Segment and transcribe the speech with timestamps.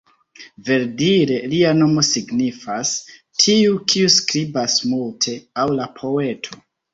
[0.67, 2.93] Verdire, lia nomo signifas
[3.43, 6.61] "tiu kiu skribas multe" aŭ la poeto.